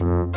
[0.00, 0.32] Hola,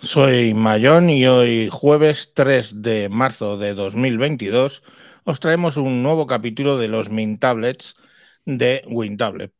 [0.00, 4.82] soy Mayón y hoy jueves 3 de marzo de 2022
[5.28, 7.92] os traemos un nuevo capítulo de los Min Tablets
[8.46, 9.52] de WinTablet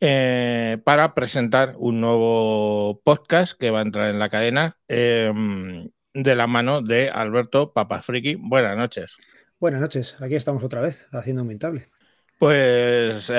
[0.00, 6.34] eh, para presentar un nuevo podcast que va a entrar en la cadena em, de
[6.36, 8.34] la mano de Alberto Papafriki.
[8.34, 9.16] Buenas noches.
[9.58, 11.88] Buenas noches, aquí estamos otra vez haciendo un Tablet.
[12.38, 13.32] Pues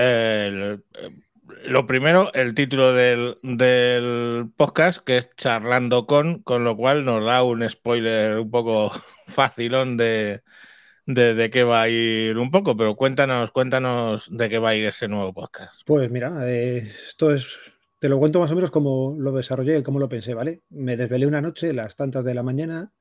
[1.66, 3.38] lo primero, el título del,
[4.58, 8.92] podcast, que es Charlando con, con lo cual nos da un spoiler un poco
[9.28, 10.42] facilón de,
[11.14, 14.86] de, qué va a ir un poco, pero cuéntanos, cuéntanos de qué va a ir
[14.86, 15.82] ese nuevo podcast.
[15.86, 17.58] Pues mira, eh, esto es,
[17.98, 20.62] te lo cuento más o menos como lo desarrollé y cómo lo pensé, ¿vale?
[20.70, 22.94] Me desvelé una noche, las tantas de la mañana,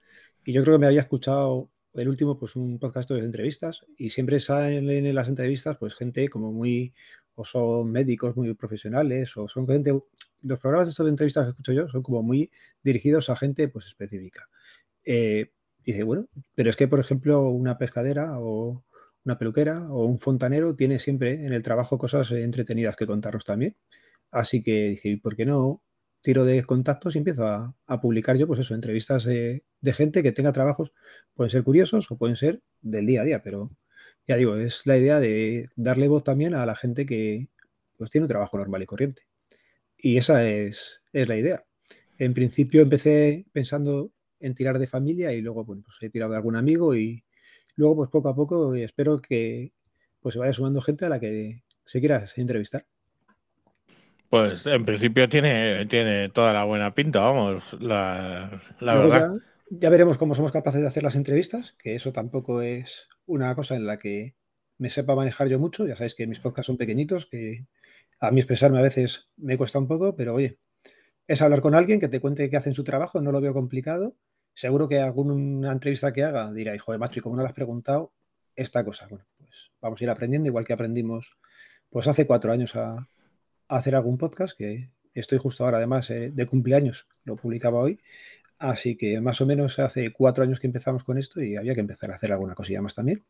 [0.44, 4.10] y yo creo que me había escuchado el último, pues un podcast de entrevistas, y
[4.10, 6.94] siempre salen en las entrevistas, pues gente como muy
[7.34, 9.92] o son médicos muy profesionales, o son gente,
[10.42, 12.50] los programas de estas entrevistas que escucho yo son como muy
[12.82, 14.48] dirigidos a gente pues específica.
[15.04, 15.52] Eh,
[15.92, 18.84] y bueno, pero es que, por ejemplo, una pescadera o
[19.24, 23.76] una peluquera o un fontanero tiene siempre en el trabajo cosas entretenidas que contarnos también.
[24.30, 25.82] Así que dije, ¿por qué no
[26.22, 30.32] tiro de contactos y empiezo a, publicar yo, pues eso, entrevistas de, de, gente que
[30.32, 30.92] tenga trabajos,
[31.34, 33.70] pueden ser curiosos o pueden ser del día a día, pero
[34.28, 37.48] ya digo, es la idea de darle voz también a la gente que
[37.96, 39.22] pues, tiene un trabajo normal y corriente.
[39.96, 41.64] Y esa es, la idea.
[42.18, 46.36] En principio empecé pensando en tirar de familia y luego bueno, pues he tirado de
[46.36, 47.24] algún amigo y
[47.76, 49.72] luego pues poco a poco espero que
[50.20, 52.86] pues se vaya sumando gente a la que se quiera entrevistar.
[54.28, 59.32] Pues en principio tiene, tiene toda la buena pinta, vamos, la, verdad.
[59.70, 63.74] ya, veremos cómo somos capaces de hacer las entrevistas, que eso tampoco es una cosa
[63.74, 64.34] en la que
[64.76, 65.86] me sepa manejar yo mucho.
[65.86, 67.66] Ya sabéis que mis podcasts son pequeñitos, que
[68.20, 70.58] a mí expresarme a veces me cuesta un poco, pero oye,
[71.28, 73.54] es hablar con alguien que te cuente qué hace en su trabajo, no lo veo
[73.54, 74.16] complicado.
[74.54, 77.54] Seguro que alguna entrevista que haga dirá, hijo de macho, y como no lo has
[77.54, 78.12] preguntado,
[78.56, 79.06] esta cosa.
[79.08, 81.38] Bueno, pues vamos a ir aprendiendo, igual que aprendimos
[81.90, 83.08] pues hace cuatro años a,
[83.68, 88.00] hacer algún podcast, que estoy justo ahora además eh, de cumpleaños, lo publicaba hoy,
[88.58, 91.80] Así que más o menos hace cuatro años que empezamos con esto y había que
[91.80, 93.24] empezar a hacer alguna cosilla más también.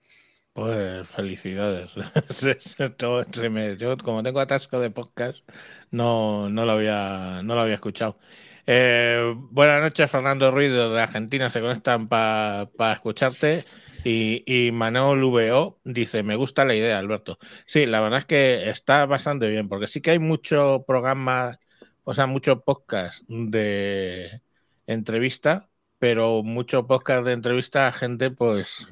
[0.58, 1.92] Pues felicidades.
[3.78, 5.48] Yo, como tengo atasco de podcast,
[5.92, 8.18] no, no, lo, había, no lo había escuchado.
[8.66, 11.48] Eh, buenas noches, Fernando Ruido de Argentina.
[11.52, 13.66] Se conectan para escucharte.
[14.02, 17.38] Y, y, Manuel VO dice: Me gusta la idea, Alberto.
[17.64, 21.60] Sí, la verdad es que está bastante bien, porque sí que hay mucho programa,
[22.02, 24.42] o sea, mucho podcast de
[24.88, 25.70] entrevista,
[26.00, 28.88] pero mucho podcast de entrevista a gente, pues,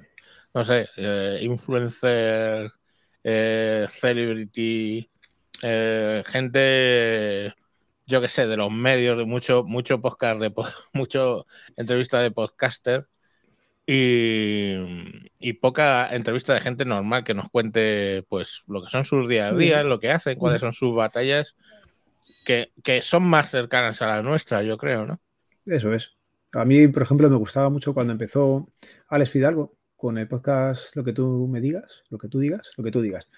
[0.56, 2.72] no sé, eh, influencer,
[3.22, 5.06] eh, celebrity,
[5.62, 7.55] eh, gente,
[8.06, 10.55] yo qué sé, de los medios, de mucho, mucho podcast, de
[10.94, 11.47] mucho
[11.77, 13.06] entrevista de podcaster.
[13.87, 19.28] Y, y, poca entrevista de gente normal que nos cuente pues lo que son sus
[19.28, 21.55] días a día, lo que hacen, cuáles son sus batallas,
[22.47, 25.21] que, que son más cercanas a la nuestra, yo creo, ¿no?
[25.67, 26.12] Eso es.
[26.55, 28.73] A mí, por ejemplo, me gustaba mucho cuando empezó
[29.09, 32.84] Alex Fidalgo con el podcast Lo que tú me digas, lo que tú digas, lo
[32.84, 33.29] que tú digas,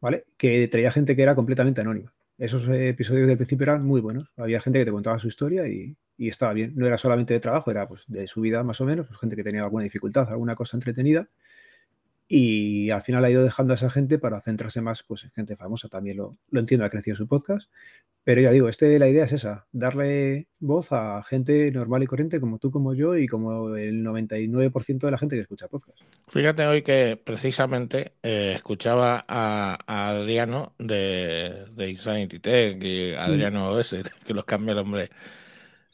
[0.00, 0.26] ¿vale?
[0.36, 2.12] Que traía gente que era completamente anónima.
[2.38, 4.30] Esos episodios del principio eran muy buenos.
[4.36, 6.72] Había gente que te contaba su historia y, y estaba bien.
[6.76, 9.36] No era solamente de trabajo, era pues de su vida más o menos, pues, gente
[9.36, 11.28] que tenía alguna dificultad, alguna cosa entretenida.
[12.28, 15.56] Y al final ha ido dejando a esa gente para centrarse más pues, en gente
[15.56, 15.88] famosa.
[15.88, 17.70] También lo, lo entiendo, ha crecido su podcast.
[18.28, 22.40] Pero ya digo, este, la idea es esa, darle voz a gente normal y corriente
[22.40, 25.98] como tú, como yo y como el 99% de la gente que escucha podcast.
[26.26, 29.78] Fíjate hoy que precisamente eh, escuchaba a,
[30.10, 33.18] Adriano de, de Insanity Tech y mm.
[33.18, 35.08] Adriano ese que los cambia el hombre,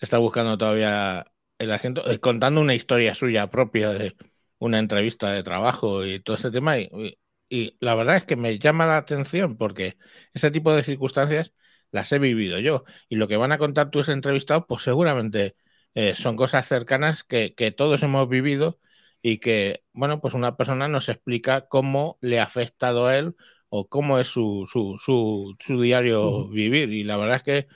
[0.00, 1.26] está buscando todavía
[1.60, 4.16] el asiento, eh, contando una historia suya propia de
[4.58, 6.78] una entrevista de trabajo y todo ese tema.
[6.78, 9.98] y la verdad es que me llama la atención porque
[10.32, 11.52] ese tipo de circunstancias
[11.94, 12.84] las he vivido yo.
[13.08, 15.56] Y lo que van a contar tus entrevistados, pues seguramente
[15.94, 18.80] eh, son cosas cercanas que, todos hemos vivido
[19.22, 23.36] y que, bueno, pues una persona nos explica cómo le ha afectado a él
[23.68, 26.92] o cómo es su, su, diario vivir.
[26.92, 27.68] Y la verdad es que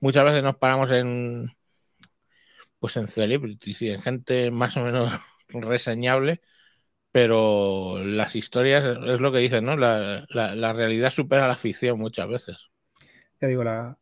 [0.00, 1.48] muchas veces nos paramos en,
[2.78, 5.12] pues en celebrities y en gente más o menos
[5.48, 6.40] reseñable,
[7.12, 9.76] pero las historias es lo que dicen, ¿no?
[9.76, 10.26] La,
[10.72, 12.70] realidad supera la ficción muchas veces.
[13.40, 13.96] Ya digo, la,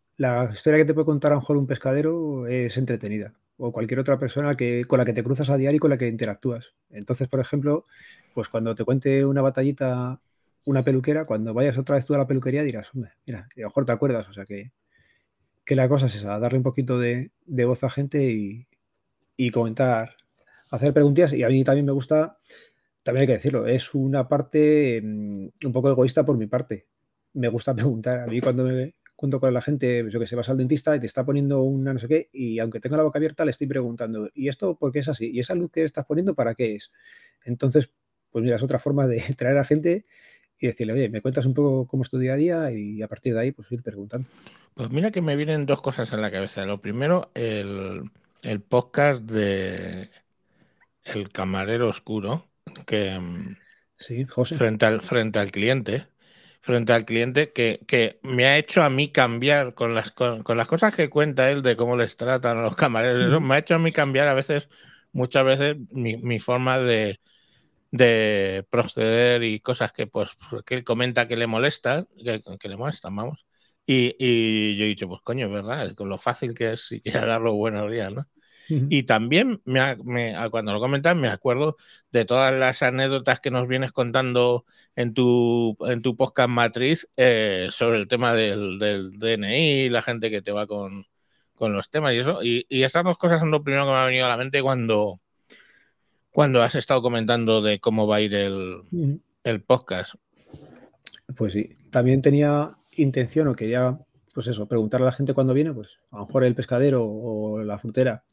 [0.52, 3.34] historia que te puede contar a lo mejor un pescadero es entretenida.
[3.58, 5.98] O cualquier otra persona que, con la que te cruzas a diario y con la
[5.98, 6.74] que interactúas.
[6.90, 7.86] Entonces, por ejemplo,
[8.34, 10.20] pues cuando te cuente una batallita
[10.66, 13.68] una peluquera, cuando vayas otra vez tú a la peluquería dirás, hombre, mira, a lo
[13.68, 14.28] mejor te acuerdas.
[14.28, 14.72] O sea que,
[15.64, 18.66] que la cosa es esa, darle un poquito de, voz a gente y,
[19.36, 20.16] y comentar,
[20.70, 21.32] hacer preguntas.
[21.32, 22.38] Y a mí también me gusta
[23.06, 26.86] también hay que decirlo, es una parte mm, un poco egoísta por mi parte.
[27.34, 28.20] Me gusta preguntar.
[28.20, 31.00] A mí cuando me cuento con la gente, yo que se vas al dentista y
[31.00, 33.66] te está poniendo una no sé qué, y aunque tenga la boca abierta, le estoy
[33.66, 35.30] preguntando, ¿y esto por qué es así?
[35.32, 36.92] ¿Y esa luz que estás poniendo para qué es?
[37.44, 37.90] Entonces,
[38.30, 40.04] pues mira, es otra forma de traer a gente
[40.58, 43.08] y decirle, oye, me cuentas un poco cómo es tu día a día y a
[43.08, 44.28] partir de ahí, pues ir preguntando.
[44.74, 46.64] Pues mira que me vienen dos cosas en la cabeza.
[46.66, 48.02] Lo primero, el,
[48.42, 50.10] el podcast de
[51.04, 52.44] El Camarero Oscuro,
[52.86, 53.56] que mm,
[53.96, 56.06] Frente, al, frente al cliente,
[56.66, 60.94] frente al cliente que, me ha hecho a mí cambiar con las, con, las cosas
[60.94, 63.92] que cuenta él de cómo les tratan a los camareros, me ha hecho a mí
[63.92, 64.68] cambiar a veces,
[65.12, 67.20] muchas veces, mi, forma de,
[67.92, 70.36] de proceder y cosas que pues
[70.66, 73.46] que él comenta que le molestan, que, le molestan, vamos.
[73.86, 75.94] Y, y, yo he dicho, pues coño, ¿verdad?
[75.94, 78.26] Con lo fácil que es siquiera dar los buenos días, ¿no?
[78.68, 79.96] Y también, me,
[80.50, 81.76] cuando lo comentas, me acuerdo
[82.10, 84.64] de todas las anécdotas que nos vienes contando
[84.96, 90.30] en tu, en tu podcast matriz eh, sobre el tema del, del, DNI, la gente
[90.30, 91.04] que te va con,
[91.60, 92.42] los temas y eso.
[92.42, 95.20] Y, esas dos cosas son lo primero que me ha venido a la mente cuando,
[96.30, 98.82] cuando has estado comentando de cómo va a ir el,
[99.44, 100.14] el podcast.
[101.36, 103.98] Pues sí, también tenía intención o quería,
[104.34, 107.60] pues eso, preguntarle a la gente cuando viene, pues a lo mejor el pescadero o
[107.62, 108.24] la frutera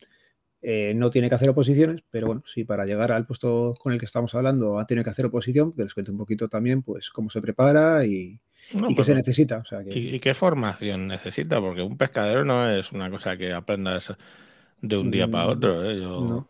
[0.66, 4.00] eh, no tiene que hacer oposiciones, pero bueno, sí, para llegar al puesto con el
[4.00, 7.10] que estamos hablando ha tenido que hacer oposición, que les cuento un poquito también, pues,
[7.10, 8.40] cómo se prepara y,
[8.96, 9.62] qué se necesita.
[9.88, 11.60] ¿Y, qué formación necesita?
[11.60, 14.16] Porque un pescadero no es una cosa que aprendas
[14.80, 15.84] de un día para mm, otro.
[15.84, 16.00] ¿eh?
[16.00, 16.48] Yo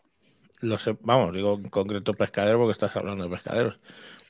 [0.62, 3.80] lo sé, vamos, digo en concreto pescadero porque estás hablando de pescaderos.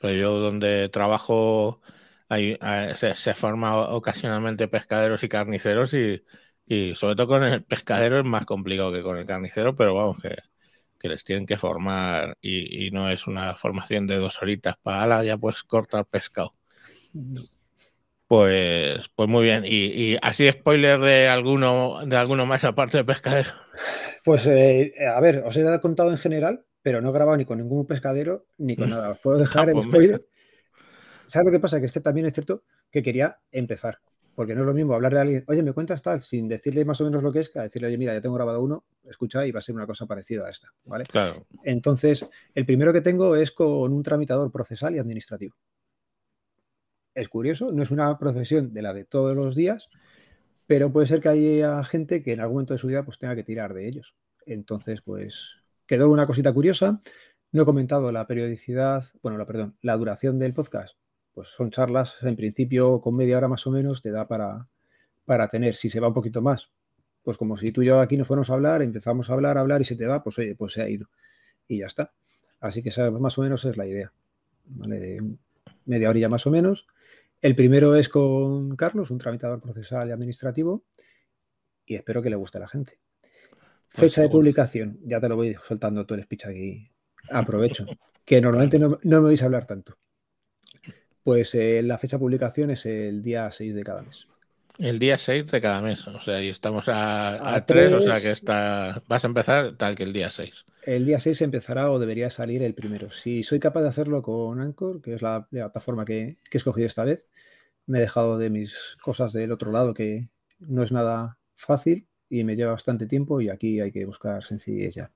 [0.00, 1.82] Pero yo donde trabajo
[2.30, 2.56] hay,
[2.94, 6.22] se, se forma ocasionalmente pescaderos y carniceros y
[6.66, 10.18] y sobre todo con el pescadero es más complicado que con el carnicero, pero vamos,
[10.20, 10.36] que,
[11.08, 15.36] les tienen que formar y, no es una formación de dos horitas para ala, ya
[15.36, 16.54] puedes cortar pescado.
[18.26, 19.64] Pues, pues muy bien.
[19.66, 23.50] Y, así spoiler de alguno, de alguno más aparte de pescadero.
[24.24, 27.58] Pues eh, a ver, os he contado en general, pero no he grabado ni con
[27.58, 29.10] ningún pescadero ni con nada.
[29.10, 30.26] Os puedo dejar ah, el pues spoiler.
[31.26, 31.80] ¿Sabes lo que pasa?
[31.80, 33.98] Que es que también es cierto que quería empezar.
[34.34, 37.00] Porque no es lo mismo hablarle a alguien, oye, me cuentas tal, sin decirle más
[37.00, 39.52] o menos lo que es, que decirle, oye, mira, ya tengo grabado uno, escucha y
[39.52, 41.04] va a ser una cosa parecida a esta, ¿vale?
[41.04, 41.46] Claro.
[41.62, 45.54] Entonces, el primero que tengo es con un tramitador procesal y administrativo.
[47.14, 49.88] Es curioso, no es una profesión de la de todos los días,
[50.66, 53.36] pero puede ser que haya gente que en algún momento de su vida pues tenga
[53.36, 54.14] que tirar de ellos.
[54.46, 57.00] Entonces, pues quedó una cosita curiosa.
[57.52, 60.96] No he comentado la periodicidad, bueno, la, perdón, la duración del podcast
[61.34, 64.68] pues son charlas, en principio con media hora más o menos te da para,
[65.24, 65.74] para tener.
[65.74, 66.70] Si se va un poquito más,
[67.22, 69.60] pues como si tú y yo aquí nos fuéramos a hablar, empezamos a hablar, a
[69.60, 71.08] hablar y se te va, pues oye, pues se ha ido.
[71.66, 72.12] Y ya está.
[72.60, 74.12] Así que esa más o menos es la idea.
[74.66, 75.18] ¿vale?
[75.86, 76.86] media horilla más o menos.
[77.40, 80.84] El primero es con Carlos, un tramitador procesal y administrativo,
[81.84, 82.98] y espero que le guste a la gente.
[83.94, 86.90] Pues Fecha de publicación, ya te lo voy soltando todo el speech aquí.
[87.30, 87.86] Aprovecho,
[88.24, 89.98] que normalmente no, no me vais a hablar tanto.
[91.24, 94.28] Pues eh, la fecha de publicación es el día 6 de cada mes.
[94.78, 98.30] El día 6 de cada mes, o sea, y estamos a, 3, o sea que
[98.30, 100.66] está, vas a empezar tal que el día 6.
[100.82, 103.10] El día 6 empezará o debería salir el primero.
[103.10, 106.86] Si soy capaz de hacerlo con Anchor, que es la, plataforma que, que he escogido
[106.86, 107.26] esta vez,
[107.86, 110.28] me he dejado de mis cosas del otro lado, que
[110.58, 114.94] no es nada fácil y me lleva bastante tiempo y aquí hay que buscar sencillez
[114.94, 115.10] ya.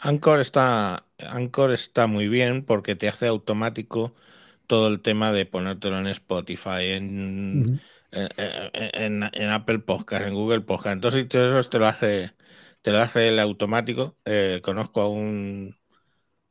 [0.00, 4.14] Anchor está, Anchor está muy bien porque te hace automático
[4.66, 7.80] todo el tema de ponértelo en Spotify, en,
[8.12, 10.94] en, Apple Podcast, en Google Podcast.
[10.94, 12.32] Entonces todo eso te lo hace,
[12.82, 14.16] te lo hace el automático.
[14.24, 15.76] Eh, conozco a un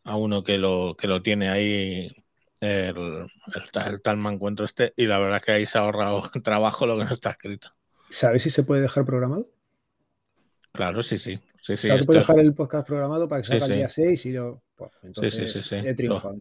[0.05, 2.11] a uno que lo, que lo tiene ahí
[2.59, 3.27] el,
[3.75, 6.97] el, tal mancuentro este, y la verdad es que ahí se ha ahorrado trabajo lo
[6.97, 7.69] que no está escrito.
[8.09, 9.47] ¿Sabes si se puede dejar programado?
[10.73, 11.37] Claro, sí, sí.
[11.61, 14.31] sí, sí o sea, dejar el podcast programado para que salga el día 6 y
[14.33, 14.63] yo
[15.21, 15.75] sí, sí, sí, sí.
[15.75, 16.35] He triunfado,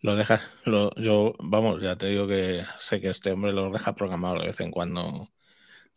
[0.00, 3.94] lo, dejas, lo, yo, vamos, ya te digo que sé que este hombre lo deja
[3.94, 5.28] programado de vez en cuando.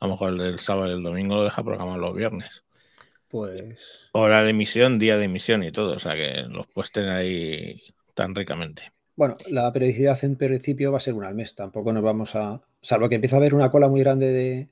[0.02, 2.64] A lo mejor el, sábado y el domingo lo deja programado los viernes.
[3.28, 3.78] Pues.
[4.14, 5.96] Hora de emisión, día de emisión y todo.
[5.96, 7.82] O sea que los puedes tener ahí
[8.16, 8.84] tan ricamente.
[9.16, 11.54] Bueno, la periodicidad en principio va a ser una al mes.
[11.54, 12.62] Tampoco nos vamos a.
[12.82, 14.70] Salvo que empieza a haber una cola muy grande de,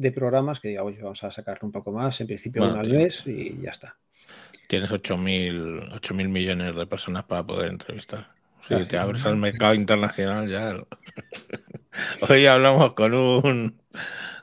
[0.00, 2.20] de programas que digamos, vamos a sacarle un poco más.
[2.20, 3.98] En principio Bueno, una al mes y ya está.
[4.68, 8.28] Tienes 8.000 mil millones de personas para poder entrevistar.
[8.60, 8.98] Si Claro, te sí.
[8.98, 10.74] abres al mercado internacional ya.
[12.28, 13.80] Hoy hablamos con un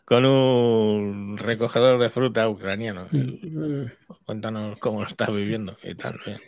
[0.06, 3.08] con un recogedor de fruta ucraniano.
[3.12, 3.88] Mm,
[4.26, 6.16] Cuéntanos cómo lo estás viviendo y tal.
[6.26, 6.40] bien.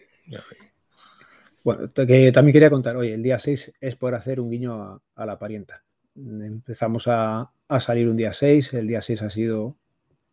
[1.64, 5.02] Bueno, que también quería contar, oye, el día 6 es por hacer un guiño a,
[5.16, 5.84] a la parienta.
[6.18, 9.78] Empezamos a, a salir un día 6, el día 6 ha sido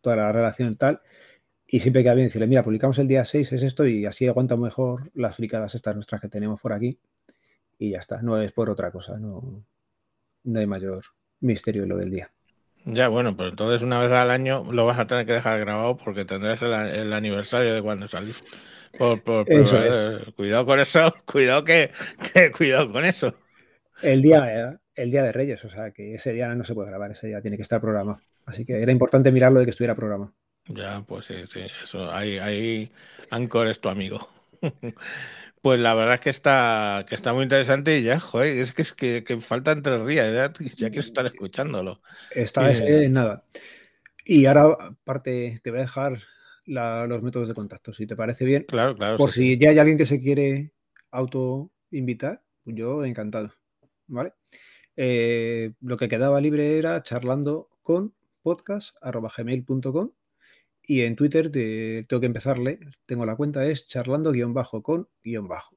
[0.00, 1.00] toda la relación y tal,
[1.66, 4.56] y siempre queda bien decirle, mira, publicamos el día 6, es esto, y así aguanta
[4.56, 6.98] mejor las fricadas estas nuestras que tenemos por aquí,
[7.78, 9.64] y ya está, no es por otra cosa, no,
[10.44, 11.04] no hay mayor
[11.40, 12.32] misterio en lo del día.
[12.86, 15.96] Ya, bueno, pero entonces una vez al año lo vas a tener que dejar grabado
[15.96, 18.46] porque tendrás el, el aniversario de cuando saliste.
[18.98, 21.90] Por, por- eh, Cuidado con eso, cuidado que,
[22.32, 23.34] que- cuidado con eso.
[24.02, 27.12] El día, el día de Reyes, o sea, que ese día no se puede grabar,
[27.12, 28.20] ese día tiene que estar programado.
[28.46, 30.34] Así que era importante mirarlo de que estuviera programado.
[30.66, 32.90] Ya, pues sí, sí, eso, ahí, ahí
[33.30, 34.28] Anchor es tu amigo.
[35.62, 38.82] Pues la verdad es que está, que está muy interesante y ya, joder, es que,
[38.82, 42.02] es que, que faltan tres días, ya, ya quiero estar escuchándolo.
[42.30, 42.70] Está Eh.
[42.70, 43.44] ese, nada.
[44.24, 44.64] Y ahora,
[45.02, 46.20] aparte, te voy a dejar
[46.66, 48.66] la- los métodos de contacto, si te parece bien.
[48.66, 49.16] Claro, claro.
[49.16, 49.58] Por sí, si sí.
[49.58, 50.72] ya hay alguien que se quiere
[51.12, 53.52] auto-invitar, yo encantado.
[54.08, 54.34] ¿Vale?
[54.96, 60.10] Eh, lo que quedaba libre era charlando con podcast.gmail.com
[60.82, 62.80] y en Twitter te- tengo que empezarle.
[63.06, 65.76] Tengo la cuenta, es charlando-con-bajo.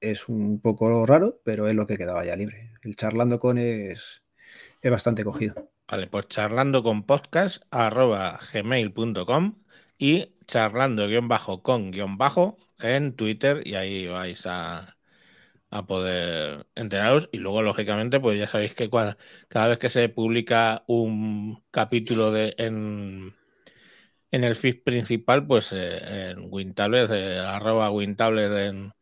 [0.00, 2.72] Es un poco raro, pero es lo que quedaba ya libre.
[2.82, 4.22] El charlando con es,
[4.82, 5.70] es bastante cogido.
[5.88, 9.56] Vale, pues charlando con podcast arroba gmail.com
[9.98, 14.97] y charlando guion bajo con guion bajo en Twitter y ahí vais a,
[15.70, 18.90] a poder enteraros y luego lógicamente pues ya sabéis que
[19.48, 23.34] cada vez que se publica un capítulo de en,
[24.30, 28.92] en el feed principal pues eh, en Wintablet eh, arroba Wintablet en,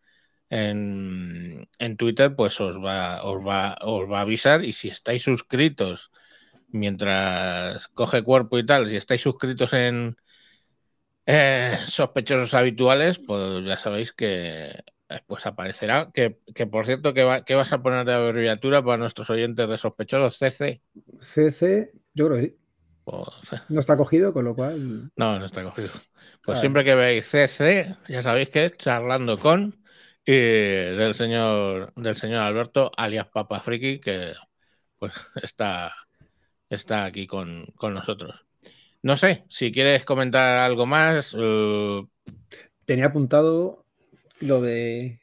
[0.50, 5.22] en, en Twitter pues os va, os va os va a avisar y si estáis
[5.22, 6.10] suscritos
[6.68, 10.16] mientras coge cuerpo y tal, si estáis suscritos en
[11.26, 14.72] eh, sospechosos habituales, pues ya sabéis que
[15.26, 16.10] pues aparecerá.
[16.12, 19.68] Que, que por cierto, ¿qué, va- qué vas a poner de abreviatura para nuestros oyentes
[19.68, 20.36] de sospechosos?
[20.38, 20.82] CC.
[21.20, 22.56] CC, yo creo que sí.
[23.04, 25.10] O C- no está cogido, con lo cual.
[25.16, 25.90] no, no está cogido.
[26.44, 29.80] Pues siempre que veáis CC, ya sabéis que es charlando con
[30.24, 34.32] y del señor del señor Alberto, alias Papa Friki, que
[34.98, 35.92] pues está,
[36.70, 38.46] está aquí con, con nosotros.
[39.02, 42.02] No sé, si quieres comentar algo más, eh,
[42.84, 43.85] Tenía apuntado
[44.40, 45.20] lo de.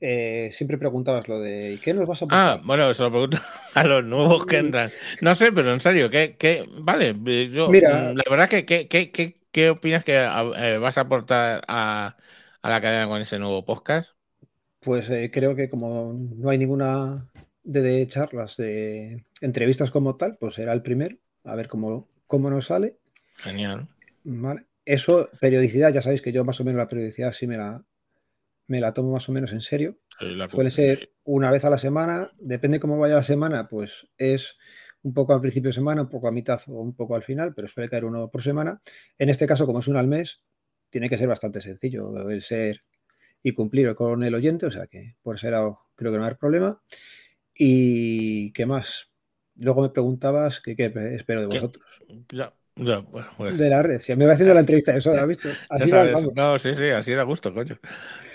[0.00, 1.74] eh, siempre preguntabas lo de.
[1.74, 2.64] ¿y ¿Qué nos vas a Ah, apuntar?
[2.64, 3.38] bueno, se lo pregunto
[3.74, 4.92] a los nuevos que entran.
[5.20, 7.84] No sé, pero en serio, ¿qué, qué, vale, eh, yo, Mira.
[7.84, 12.16] mm, la verdad que, ¿qué, qué, qué, qué opinas que eh, vas a aportar a,
[12.62, 14.12] a la cadena con ese nuevo podcast?
[14.80, 17.30] Pues eh, creo que como no hay ninguna
[17.62, 21.16] de, de charlas, de entrevistas como tal, pues será el primero.
[21.44, 22.98] A ver cómo, cómo nos sale.
[23.36, 23.88] Genial.
[24.24, 24.66] Vale.
[24.84, 27.84] Eso, periodicidad, ya sabéis que yo más o menos la periodicidad sí me la,
[28.66, 29.98] me la tomo más o menos en serio.
[30.18, 34.56] Sí, Suele ser una vez a la semana, depende cómo vaya la semana, pues es
[35.02, 37.54] un poco al principio de semana, un poco a mitad o un poco al final,
[37.54, 38.80] pero suele caer uno por semana.
[39.18, 40.42] En este caso, como es uno al mes,
[40.90, 42.84] tiene que ser bastante sencillo el ser
[43.42, 46.26] y cumplir con el oyente, o sea que por ese lado creo que no va
[46.26, 46.82] a haber problema.
[47.54, 49.10] ¿Y qué más?
[49.56, 51.56] Luego me preguntabas que qué espero de ¿Qué?
[51.56, 51.84] vosotros.
[52.30, 55.48] Ya, bueno, pues, De la red, si me va haciendo la entrevista, eso, ¿has visto?
[55.68, 55.90] Así.
[56.34, 57.78] No, sí, sí, así da gusto, coño.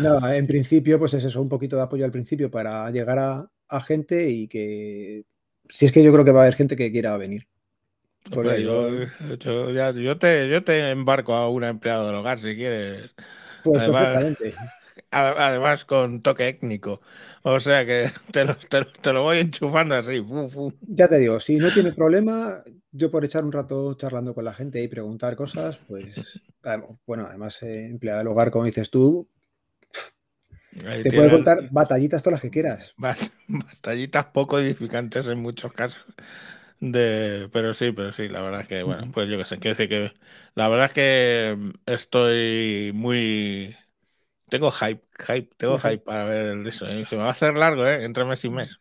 [0.00, 3.50] Nada, en principio, pues es eso, un poquito de apoyo al principio para llegar a,
[3.68, 5.24] a gente y que,
[5.68, 7.46] si es que yo creo que va a haber gente que quiera venir.
[8.32, 8.88] Hombre, yo,
[9.38, 13.14] yo ya- yo te, yo te embarco a una empleada del hogar si quieres.
[13.62, 14.54] pues además- perfectamente.
[15.10, 17.00] Ade- Además con toque étnico.
[17.42, 20.20] O sea que te lo, te lo- te lo voy enchufando así.
[20.22, 20.78] fu, fu.
[20.86, 24.54] Ya te digo, si no tiene problema, yo por echar un rato charlando con la
[24.54, 26.46] gente y preguntar cosas, pues,
[27.06, 29.28] bueno, además, eh, empleada del hogar, como dices tú,
[30.86, 32.96] Ahí te puede contar batallitas todas las que quieras.
[32.96, 33.16] ba-
[33.48, 36.04] batallitas poco edificantes en muchos casos.
[36.80, 39.76] De, pero sí, pero sí, la verdad es que, bueno, pues yo qué sé, quiero
[39.76, 40.14] decir que
[40.54, 43.76] la verdad es que mm, estoy muy.
[44.48, 46.86] Tengo hype, hype, tengo hype para ver el- eso.
[46.88, 47.04] ¿eh?
[47.06, 48.04] Se me va a hacer largo, ¿eh?
[48.04, 48.80] Entre mes y mes.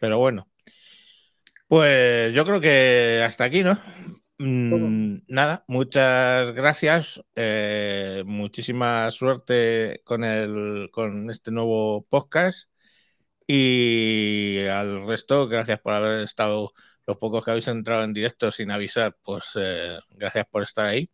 [0.00, 0.48] Pero bueno.
[1.68, 3.80] Pues yo creo que hasta aquí, ¿no?
[4.38, 7.20] Mm, nada, muchas gracias.
[7.36, 12.68] Eh, muchísima suerte con, el, con este nuevo podcast.
[13.46, 16.72] Y al resto, gracias por haber estado,
[17.06, 21.10] los pocos que habéis entrado en directo sin avisar, pues eh, gracias por estar ahí.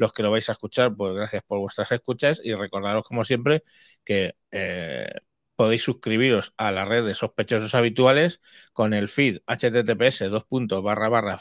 [0.00, 3.64] Los que lo vais a escuchar, pues gracias por vuestras escuchas y recordaros, como siempre,
[4.02, 5.10] que eh,
[5.56, 8.40] podéis suscribiros a la red de sospechosos habituales
[8.72, 10.24] con el feed https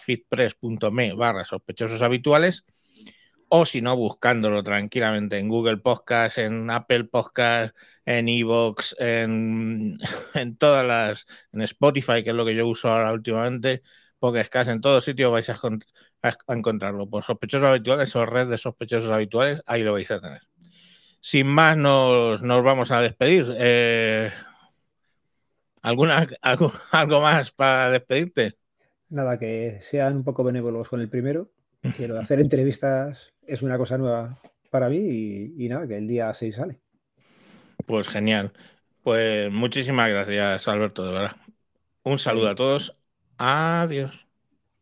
[0.06, 2.66] feedpress.me barra sospechosos habituales
[3.48, 7.76] o si no, buscándolo tranquilamente en Google Podcast, en Apple Podcast,
[8.06, 9.98] en Evox, en,
[10.36, 13.84] en todas las, en Spotify, que es lo que yo uso ahora últimamente,
[14.20, 15.60] porque es casi en todos sitios vais a,
[16.50, 20.42] encontrarlo por sospechosos habituales o red de sospechosos habituales, ahí lo vais a tener
[21.22, 23.48] sin más, nos, vamos a despedir.
[23.58, 24.32] Eh,
[25.82, 28.54] ¿alguna, algo, más para despedirte?
[29.10, 31.52] Nada, que sean un poco benévolos con el primero.
[31.98, 36.56] Quiero hacer entrevistas es una cosa nueva para mí y, nada, que el día 6
[36.56, 36.80] sale.
[37.86, 38.54] Pues genial.
[39.02, 41.36] Pues muchísimas gracias, Alberto, de verdad.
[42.04, 42.99] Un saludo a todos.
[43.40, 44.29] Adiós.